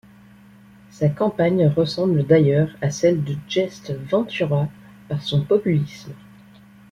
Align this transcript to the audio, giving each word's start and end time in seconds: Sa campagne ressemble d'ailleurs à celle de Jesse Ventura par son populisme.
Sa 0.89 1.09
campagne 1.09 1.67
ressemble 1.67 2.25
d'ailleurs 2.25 2.71
à 2.81 2.89
celle 2.89 3.23
de 3.23 3.35
Jesse 3.47 3.91
Ventura 4.09 4.67
par 5.07 5.21
son 5.21 5.43
populisme. 5.43 6.13